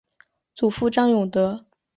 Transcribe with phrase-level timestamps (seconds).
[0.55, 1.67] 祖父张永德。